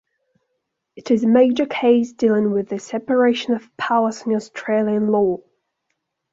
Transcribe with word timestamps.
It 0.95 1.11
is 1.11 1.23
a 1.23 1.27
major 1.27 1.67
case 1.67 2.11
dealing 2.11 2.49
with 2.49 2.69
the 2.69 2.79
separation 2.79 3.53
of 3.53 3.69
powers 3.77 4.25
in 4.25 4.33
Australian 4.33 5.09
law. 5.09 5.37